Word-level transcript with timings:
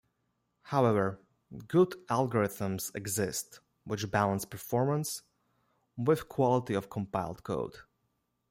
However, 0.63 1.19
good 1.67 1.91
algorithms 2.07 2.89
exist 2.95 3.59
which 3.83 4.09
balance 4.09 4.45
performance 4.45 5.21
with 5.95 6.27
quality 6.27 6.73
of 6.73 6.89
compiled 6.89 7.43
code. 7.43 7.75